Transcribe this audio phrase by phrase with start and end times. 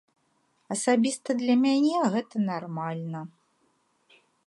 [0.75, 3.19] Асабіста для мяне гэта нармальна.